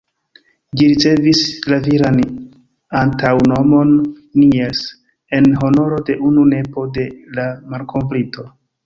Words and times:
Ĝi 0.79 0.85
ricevis 0.91 1.41
la 1.73 1.77
viran 1.87 2.15
antaŭnomon 3.01 3.91
""Niels"" 4.45 4.81
en 5.41 5.51
honoro 5.65 6.01
de 6.09 6.17
unu 6.31 6.47
nepo 6.55 6.87
de 6.97 7.05
la 7.39 7.47
malkovrinto. 7.75 8.49